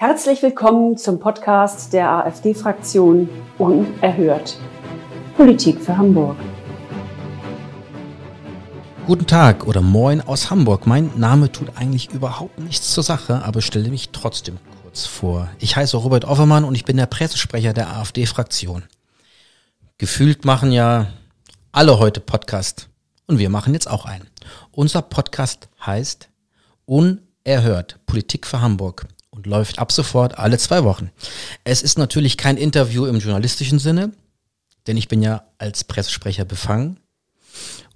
[0.00, 4.56] Herzlich willkommen zum Podcast der AfD-Fraktion Unerhört.
[5.36, 6.36] Politik für Hamburg.
[9.08, 10.86] Guten Tag oder Moin aus Hamburg.
[10.86, 15.48] Mein Name tut eigentlich überhaupt nichts zur Sache, aber stelle mich trotzdem kurz vor.
[15.58, 18.84] Ich heiße Robert Offermann und ich bin der Pressesprecher der AfD-Fraktion.
[19.98, 21.08] Gefühlt machen ja
[21.72, 22.88] alle heute Podcast
[23.26, 24.28] und wir machen jetzt auch einen.
[24.70, 26.28] Unser Podcast heißt
[26.86, 29.08] Unerhört Politik für Hamburg
[29.38, 31.12] und läuft ab sofort alle zwei Wochen.
[31.62, 34.12] Es ist natürlich kein Interview im journalistischen Sinne,
[34.88, 36.98] denn ich bin ja als Pressesprecher befangen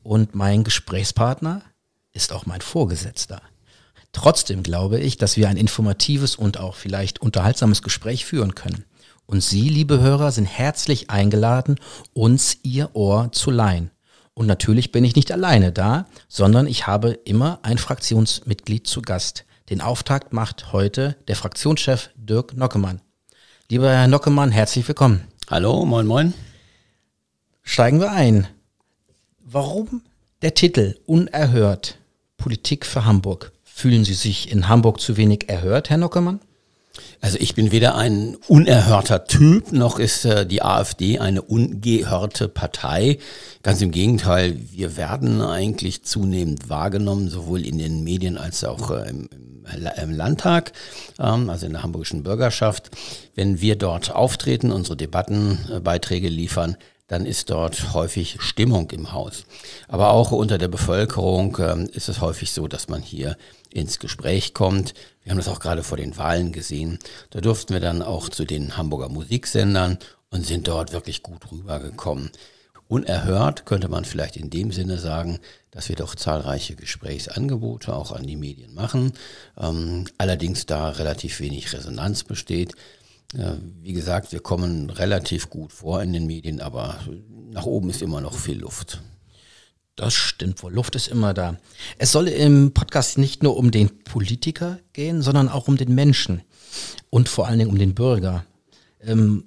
[0.04, 1.62] und mein Gesprächspartner
[2.12, 3.42] ist auch mein Vorgesetzter.
[4.12, 8.84] Trotzdem glaube ich, dass wir ein informatives und auch vielleicht unterhaltsames Gespräch führen können.
[9.26, 11.80] Und Sie, liebe Hörer, sind herzlich eingeladen,
[12.12, 13.90] uns Ihr Ohr zu leihen.
[14.34, 19.44] Und natürlich bin ich nicht alleine da, sondern ich habe immer ein Fraktionsmitglied zu Gast.
[19.70, 23.00] Den Auftakt macht heute der Fraktionschef Dirk Nockemann.
[23.68, 25.26] Lieber Herr Nockemann, herzlich willkommen.
[25.48, 26.34] Hallo, moin, moin.
[27.62, 28.48] Steigen wir ein.
[29.38, 30.02] Warum
[30.42, 31.98] der Titel Unerhört
[32.36, 33.52] Politik für Hamburg?
[33.62, 36.40] Fühlen Sie sich in Hamburg zu wenig erhört, Herr Nockemann?
[37.20, 43.18] Also ich bin weder ein unerhörter Typ, noch ist äh, die AfD eine ungehörte Partei.
[43.62, 49.08] Ganz im Gegenteil, wir werden eigentlich zunehmend wahrgenommen, sowohl in den Medien als auch äh,
[49.08, 49.28] im,
[50.02, 50.72] im, Landtag,
[51.18, 52.90] ähm, also in der hamburgischen Bürgerschaft.
[53.34, 56.76] Wenn wir dort auftreten, unsere Debattenbeiträge liefern,
[57.12, 59.44] dann ist dort häufig Stimmung im Haus.
[59.86, 63.36] Aber auch unter der Bevölkerung ähm, ist es häufig so, dass man hier
[63.70, 64.94] ins Gespräch kommt.
[65.22, 66.98] Wir haben das auch gerade vor den Wahlen gesehen.
[67.28, 69.98] Da durften wir dann auch zu den Hamburger Musiksendern
[70.30, 72.30] und sind dort wirklich gut rübergekommen.
[72.88, 75.38] Unerhört könnte man vielleicht in dem Sinne sagen,
[75.70, 79.12] dass wir doch zahlreiche Gesprächsangebote auch an die Medien machen.
[79.60, 82.74] Ähm, allerdings da relativ wenig Resonanz besteht.
[83.32, 87.00] Wie gesagt, wir kommen relativ gut vor in den Medien, aber
[87.50, 89.02] nach oben ist immer noch viel Luft.
[89.96, 90.72] Das stimmt wohl.
[90.72, 91.58] Luft ist immer da.
[91.98, 96.42] Es soll im Podcast nicht nur um den Politiker gehen, sondern auch um den Menschen
[97.10, 98.44] und vor allen Dingen um den Bürger.
[99.00, 99.44] Ähm,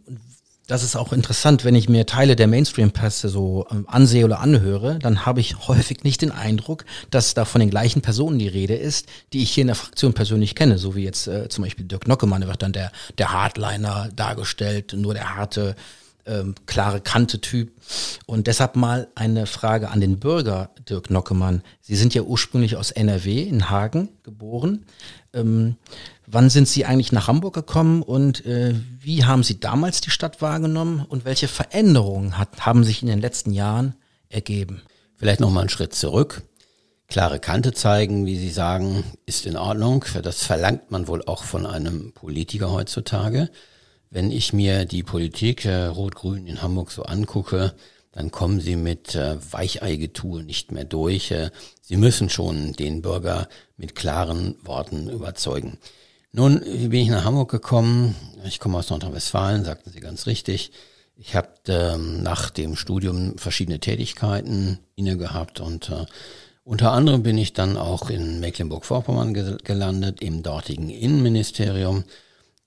[0.68, 5.00] das ist auch interessant, wenn ich mir Teile der Mainstream-Presse so ähm, ansehe oder anhöre,
[5.00, 8.76] dann habe ich häufig nicht den Eindruck, dass da von den gleichen Personen die Rede
[8.76, 11.86] ist, die ich hier in der Fraktion persönlich kenne, so wie jetzt äh, zum Beispiel
[11.86, 15.76] Dirk Nockemann, wird dann der, der Hardliner dargestellt, nur der harte
[16.26, 17.72] ähm, klare Kante-Typ.
[18.26, 21.62] Und deshalb mal eine Frage an den Bürger, Dirk Nockemann.
[21.82, 24.86] Sie sind ja ursprünglich aus NRW in Hagen geboren.
[25.36, 25.76] Ähm,
[26.26, 30.42] wann sind Sie eigentlich nach Hamburg gekommen und äh, wie haben Sie damals die Stadt
[30.42, 33.96] wahrgenommen und welche Veränderungen hat, haben sich in den letzten Jahren
[34.30, 34.82] ergeben?
[35.18, 36.44] Vielleicht noch mal einen Schritt zurück.
[37.08, 40.06] Klare Kante zeigen, wie Sie sagen, ist in Ordnung.
[40.24, 43.50] Das verlangt man wohl auch von einem Politiker heutzutage.
[44.10, 47.76] Wenn ich mir die Politik äh, Rot-Grün in Hamburg so angucke,
[48.16, 51.30] dann kommen sie mit äh, Weicheigetue nicht mehr durch.
[51.30, 55.78] Äh, sie müssen schon den Bürger mit klaren Worten überzeugen.
[56.32, 58.16] Nun, wie bin ich nach Hamburg gekommen?
[58.46, 60.72] Ich komme aus Nordrhein-Westfalen, sagten Sie ganz richtig.
[61.16, 66.06] Ich habe ähm, nach dem Studium verschiedene Tätigkeiten inne gehabt und äh,
[66.64, 72.04] unter anderem bin ich dann auch in Mecklenburg-Vorpommern ge gelandet, im dortigen Innenministerium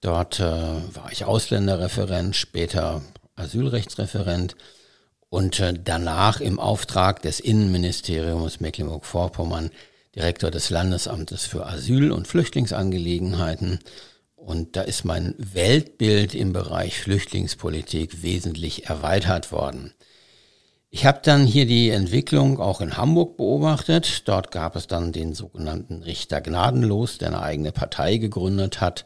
[0.01, 3.03] Dort äh, war ich Ausländerreferent, später
[3.35, 4.55] Asylrechtsreferent
[5.31, 9.71] und äh, danach im Auftrag des Innenministeriums Mecklenburg-Vorpommern
[10.15, 13.79] Direktor des Landesamtes für Asyl- und Flüchtlingsangelegenheiten.
[14.35, 19.93] Und da ist mein Weltbild im Bereich Flüchtlingspolitik wesentlich erweitert worden.
[20.91, 24.27] Ich habe dann hier die Entwicklung auch in Hamburg beobachtet.
[24.27, 29.05] Dort gab es dann den sogenannten Richter Gnadenlos, der eine eigene Partei gegründet hat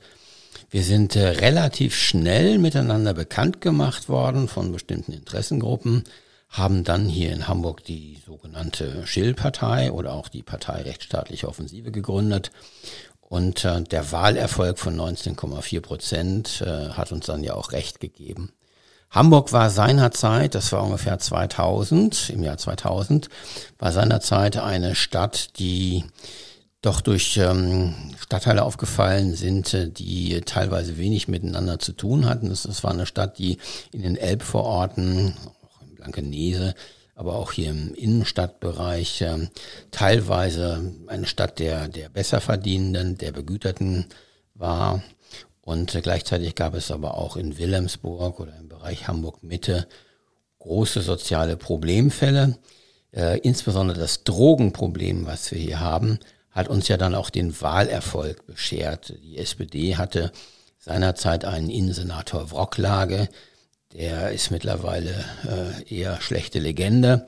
[0.73, 6.05] wir sind äh, relativ schnell miteinander bekannt gemacht worden von bestimmten Interessengruppen,
[6.49, 12.53] haben dann hier in Hamburg die sogenannte Schill-Partei oder auch die Partei Rechtsstaatliche Offensive gegründet.
[13.21, 18.51] Und äh, der Wahlerfolg von 19,4 Prozent äh, hat uns dann ja auch recht gegeben.
[19.11, 23.29] Hamburg war seinerzeit, das war ungefähr 2000, im Jahr 2000,
[23.79, 26.05] war seinerzeit eine Stadt, die
[26.83, 32.49] doch durch ähm, Stadtteile aufgefallen sind, äh, die teilweise wenig miteinander zu tun hatten.
[32.49, 33.59] Das, das war eine Stadt, die
[33.93, 35.35] in den Elbvororten,
[35.65, 36.75] auch in Blankenese,
[37.15, 39.49] aber auch hier im Innenstadtbereich äh,
[39.93, 44.07] teilweise eine Stadt der, der Besserverdienenden, der Begüterten
[44.55, 45.03] war.
[45.61, 49.87] Und äh, gleichzeitig gab es aber auch in Wilhelmsburg oder im Bereich Hamburg-Mitte
[50.59, 52.59] große soziale Problemfälle.
[53.13, 56.19] Äh, insbesondere das Drogenproblem, was wir hier haben,
[56.53, 59.15] hat uns ja dann auch den Wahlerfolg beschert.
[59.23, 60.31] Die SPD hatte
[60.79, 63.29] seinerzeit einen Innensenator Wrocklage.
[63.95, 67.27] Der ist mittlerweile äh, eher schlechte Legende.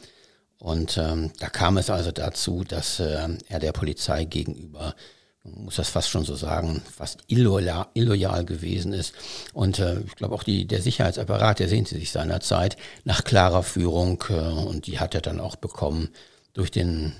[0.59, 4.95] Und ähm, da kam es also dazu, dass äh, er der Polizei gegenüber,
[5.43, 9.15] man muss das fast schon so sagen, fast illoyal, illoyal gewesen ist.
[9.53, 14.25] Und äh, ich glaube auch die, der Sicherheitsapparat, der sehnte sich seinerzeit nach klarer Führung
[14.31, 16.09] äh, und die hat er dann auch bekommen
[16.55, 17.15] durch den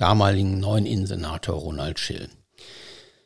[0.00, 2.28] damaligen neuen Innensenator Ronald Schill.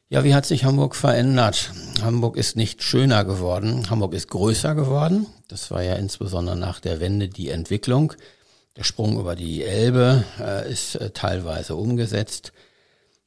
[0.08, 1.72] Ja, wie hat sich Hamburg verändert?
[2.02, 5.26] Hamburg ist nicht schöner geworden, Hamburg ist größer geworden.
[5.48, 8.12] Das war ja insbesondere nach der Wende die Entwicklung.
[8.76, 12.52] Der Sprung über die Elbe äh, ist äh, teilweise umgesetzt.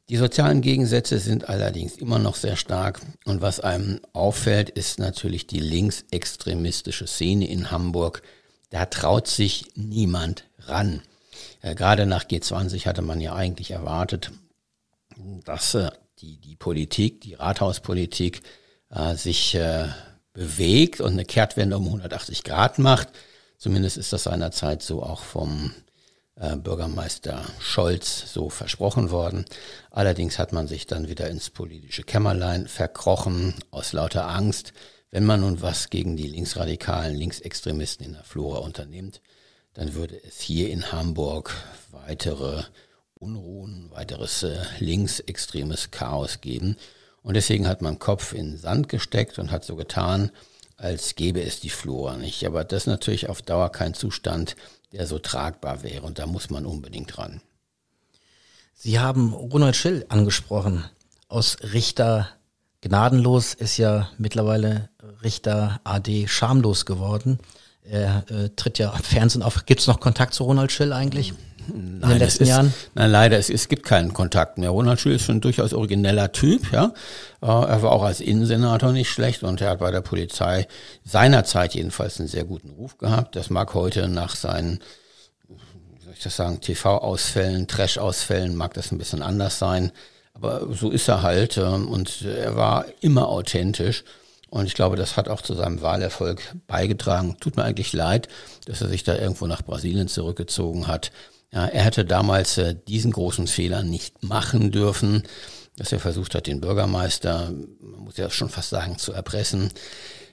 [0.10, 3.02] Die sozialen Gegensätze sind allerdings immer noch sehr stark.
[3.26, 8.22] Und was einem auffällt, ist natürlich die linksextremistische Szene in Hamburg.
[8.70, 11.02] Da traut sich niemand ran.
[11.62, 14.32] Äh, gerade nach G20 hatte man ja eigentlich erwartet,
[15.46, 15.90] dass äh,
[16.20, 18.42] die, die Politik, die Rathauspolitik
[18.90, 19.88] äh, sich äh,
[20.34, 23.10] bewegt und eine Kehrtwende um 180 Grad macht.
[23.58, 25.74] Zumindest ist das seinerzeit so auch vom
[26.40, 29.46] äh, Bürgermeister Scholz so versprochen worden.
[29.90, 34.74] Allerdings hat man sich dann wieder ins politische Kämmerlein verkrochen aus lauter Angst,
[35.10, 39.22] wenn man nun was gegen die linksradikalen Linksextremisten in der Flora unternimmt,
[39.78, 41.54] dann würde es hier in Hamburg
[41.92, 42.64] weitere
[43.14, 46.78] Unruhen, weiteres äh, linksextremes Chaos geben.
[47.22, 50.32] Und deswegen hat man Kopf in Sand gesteckt und hat so getan,
[50.78, 52.44] als gäbe es die Flora nicht.
[52.48, 54.56] Aber das ist natürlich auf Dauer kein Zustand,
[54.94, 57.42] der so tragbar wäre und da muss man unbedingt ran.
[58.74, 60.86] Sie haben Ronald Schill angesprochen.
[61.28, 62.30] Aus Richter
[62.82, 64.90] gnadenlos ist ja mittlerweile
[65.22, 67.38] Richter AD schamlos geworden.
[67.90, 69.66] Er äh, tritt ja am Fernsehen auf.
[69.66, 71.34] Gibt es noch Kontakt zu Ronald Schill eigentlich?
[71.74, 72.74] in den letzten ist, Jahren?
[72.96, 74.70] Nein, leider, es, es gibt keinen Kontakt mehr.
[74.70, 76.94] Ronald Schül ist schon ein durchaus origineller Typ, ja.
[77.42, 80.68] Äh, er war auch als Innensenator nicht schlecht und er hat bei der Polizei
[81.04, 83.36] seinerzeit jedenfalls einen sehr guten Ruf gehabt.
[83.36, 84.80] Das mag heute nach seinen,
[85.48, 89.92] wie soll ich das sagen, TV-Ausfällen, Trash-Ausfällen, mag das ein bisschen anders sein.
[90.34, 94.04] Aber so ist er halt ähm, und er war immer authentisch.
[94.50, 97.38] Und ich glaube, das hat auch zu seinem Wahlerfolg beigetragen.
[97.40, 98.28] Tut mir eigentlich leid,
[98.66, 101.12] dass er sich da irgendwo nach Brasilien zurückgezogen hat.
[101.52, 105.24] Ja, er hätte damals äh, diesen großen Fehler nicht machen dürfen,
[105.78, 109.72] dass er versucht hat, den Bürgermeister, man muss ja schon fast sagen, zu erpressen.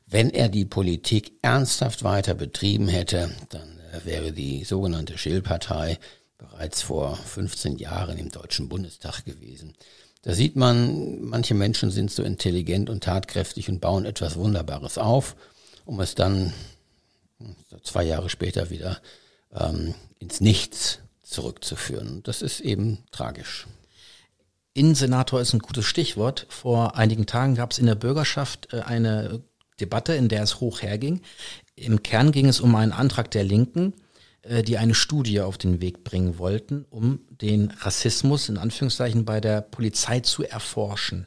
[0.06, 5.98] Wenn er die Politik ernsthaft weiter betrieben hätte, dann äh, wäre die sogenannte Schill-Partei
[6.38, 9.74] bereits vor 15 Jahren im Deutschen Bundestag gewesen.
[10.24, 15.36] Da sieht man, manche Menschen sind so intelligent und tatkräftig und bauen etwas Wunderbares auf,
[15.84, 16.54] um es dann
[17.82, 19.02] zwei Jahre später wieder
[19.52, 22.22] ähm, ins Nichts zurückzuführen.
[22.22, 23.66] Das ist eben tragisch.
[24.72, 26.46] Innensenator ist ein gutes Stichwort.
[26.48, 29.42] Vor einigen Tagen gab es in der Bürgerschaft äh, eine
[29.78, 31.20] Debatte, in der es hoch herging.
[31.76, 33.92] Im Kern ging es um einen Antrag der Linken,
[34.62, 39.62] die eine Studie auf den Weg bringen wollten, um den Rassismus in Anführungszeichen bei der
[39.62, 41.26] Polizei zu erforschen.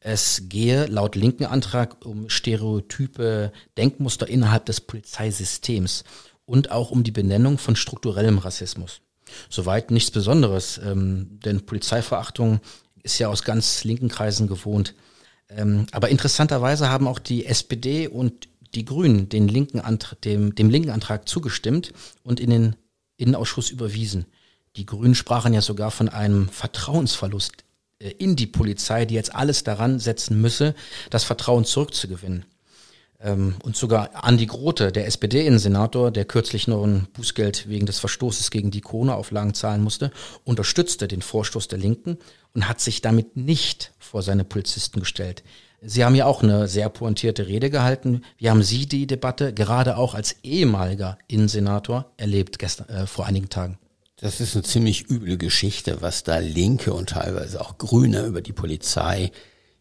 [0.00, 6.04] Es gehe laut linken Antrag um stereotype Denkmuster innerhalb des Polizeisystems
[6.44, 9.00] und auch um die Benennung von strukturellem Rassismus.
[9.48, 12.60] Soweit nichts Besonderes, ähm, denn Polizeiverachtung
[13.02, 14.94] ist ja aus ganz linken Kreisen gewohnt.
[15.48, 19.82] Ähm, aber interessanterweise haben auch die SPD und die Grünen den linken
[20.24, 21.92] dem, dem linken Antrag zugestimmt
[22.22, 22.76] und in den
[23.16, 24.26] Innenausschuss überwiesen.
[24.76, 27.64] Die Grünen sprachen ja sogar von einem Vertrauensverlust
[27.98, 30.74] äh, in die Polizei, die jetzt alles daran setzen müsse,
[31.10, 32.44] das Vertrauen zurückzugewinnen.
[33.20, 38.50] Ähm, und sogar Andi Grote, der SPD-Innensenator, der kürzlich noch ein Bußgeld wegen des Verstoßes
[38.50, 40.10] gegen die Corona-Auflagen zahlen musste,
[40.44, 42.18] unterstützte den Vorstoß der Linken
[42.54, 45.42] und hat sich damit nicht vor seine Polizisten gestellt.
[45.88, 48.22] Sie haben ja auch eine sehr pointierte Rede gehalten.
[48.38, 53.48] Wie haben Sie die Debatte gerade auch als ehemaliger Innensenator erlebt gestern, äh, vor einigen
[53.48, 53.78] Tagen?
[54.16, 58.52] Das ist eine ziemlich üble Geschichte, was da Linke und teilweise auch Grüne über die
[58.52, 59.30] Polizei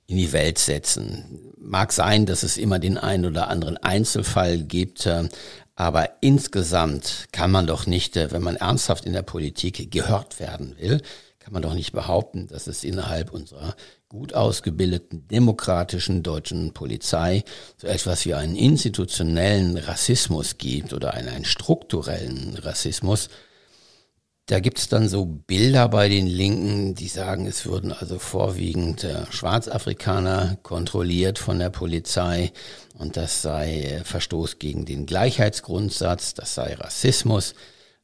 [0.08, 1.54] in die Welt setzen.
[1.58, 5.28] Mag sein, dass es immer den einen oder anderen Einzelfall gibt, äh,
[5.76, 10.76] aber insgesamt kann man doch nicht, äh, wenn man ernsthaft in der Politik gehört werden
[10.78, 11.02] will,
[11.40, 13.76] kann man doch nicht behaupten, dass es innerhalb unserer
[14.16, 17.44] gut ausgebildeten demokratischen deutschen Polizei
[17.78, 23.30] so etwas wie einen institutionellen Rassismus gibt oder einen, einen strukturellen Rassismus,
[24.48, 29.26] da gibt's dann so Bilder bei den Linken, die sagen, es würden also vorwiegend äh,
[29.32, 32.54] Schwarzafrikaner kontrolliert von der Polizei
[32.98, 37.56] und das sei äh, Verstoß gegen den Gleichheitsgrundsatz, das sei Rassismus.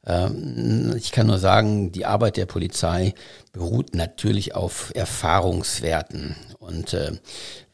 [0.06, 3.14] Ähm, ich kann nur sagen, die Arbeit der Polizei
[3.52, 6.36] beruht natürlich auf Erfahrungswerten.
[6.58, 7.12] Und äh,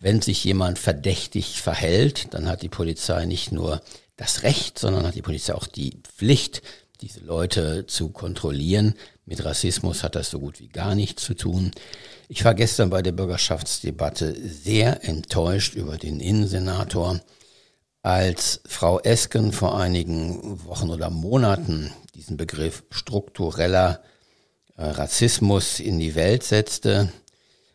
[0.00, 3.80] wenn sich jemand verdächtig verhält, dann hat die Polizei nicht nur
[4.16, 6.62] das Recht, sondern hat die Polizei auch die Pflicht,
[7.00, 8.94] diese Leute zu kontrollieren.
[9.24, 11.70] Mit Rassismus hat das so gut wie gar nichts zu tun.
[12.28, 17.20] Ich war gestern bei der Bürgerschaftsdebatte sehr enttäuscht über den Innensenator,
[18.02, 24.02] als Frau Esken vor einigen Wochen oder Monaten diesen Begriff struktureller
[24.76, 27.12] äh, Rassismus in die Welt setzte,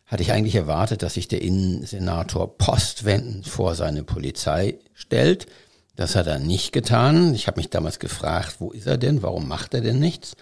[0.04, 5.46] hatte ich eigentlich erwartet, dass sich der Innensenator postwendend vor seine Polizei stellt.
[5.96, 7.34] Das hat er nicht getan.
[7.34, 9.22] Ich habe mich damals gefragt, wo ist er denn?
[9.22, 10.36] Warum macht er denn nichts?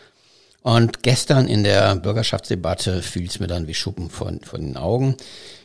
[0.63, 5.17] Und gestern in der Bürgerschaftsdebatte fiel es mir dann wie Schuppen von, von den Augen.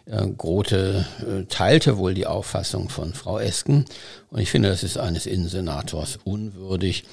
[0.05, 3.85] Äh, Grote äh, teilte wohl die Auffassung von Frau Esken.
[4.29, 7.03] Und ich finde, das ist eines Innensenators unwürdig.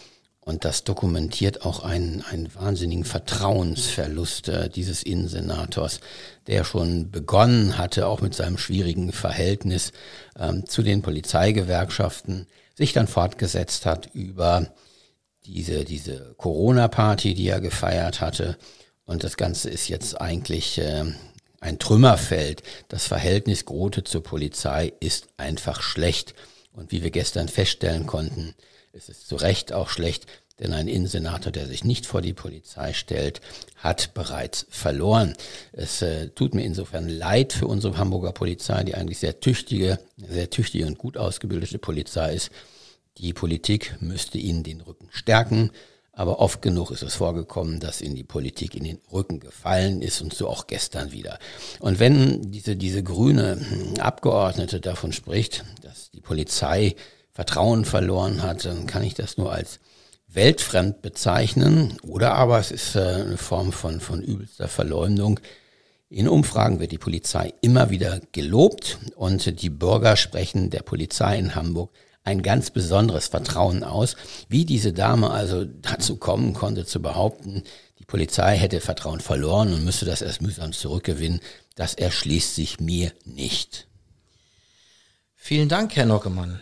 [0.44, 6.00] Und das dokumentiert auch einen, einen wahnsinnigen Vertrauensverlust äh, dieses Innensenators,
[6.46, 9.92] der schon begonnen hatte, auch mit seinem schwierigen Verhältnis
[10.38, 14.74] ähm, zu den Polizeigewerkschaften, sich dann fortgesetzt hat über
[15.46, 18.58] diese, diese Corona-Party, die er gefeiert hatte.
[19.06, 21.04] Und das Ganze ist jetzt eigentlich äh,
[21.60, 22.62] ein Trümmerfeld.
[22.88, 26.34] Das Verhältnis Grote zur Polizei ist einfach schlecht.
[26.72, 28.54] Und wie wir gestern feststellen konnten,
[28.94, 30.26] ist es zu Recht auch schlecht,
[30.60, 33.40] denn ein Innensenator, der sich nicht vor die Polizei stellt,
[33.76, 35.34] hat bereits verloren.
[35.72, 40.50] Es äh, tut mir insofern leid für unsere Hamburger Polizei, die eigentlich sehr tüchtige, sehr
[40.50, 42.50] tüchtige und gut ausgebildete Polizei ist.
[43.18, 45.70] Die Politik müsste ihnen den Rücken stärken,
[46.12, 50.20] aber oft genug ist es vorgekommen, dass ihnen die Politik in den Rücken gefallen ist
[50.20, 51.40] und so auch gestern wieder.
[51.80, 53.60] Und wenn diese, diese grüne
[53.98, 56.94] Abgeordnete davon spricht, dass die Polizei
[57.34, 59.80] Vertrauen verloren hat, dann kann ich das nur als
[60.28, 65.40] weltfremd bezeichnen oder aber es ist äh, eine Form von, von übelster Verleumdung.
[66.08, 71.54] In Umfragen wird die Polizei immer wieder gelobt und die Bürger sprechen der Polizei in
[71.54, 71.90] Hamburg
[72.22, 74.16] ein ganz besonderes Vertrauen aus.
[74.48, 77.64] Wie diese Dame also dazu kommen konnte zu behaupten,
[77.98, 81.40] die Polizei hätte Vertrauen verloren und müsste das erst mühsam zurückgewinnen,
[81.74, 83.88] das erschließt sich mir nicht.
[85.34, 86.60] Vielen Dank, Herr Nockemann.